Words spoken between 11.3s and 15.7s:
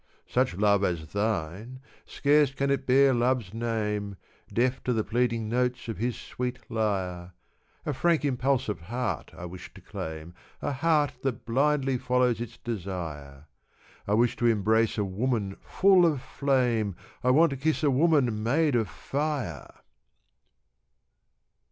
blindly follows its desire. I wish to embrace a woman